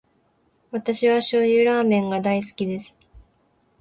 [0.71, 2.95] 私は醤油ラーメンが大好きです。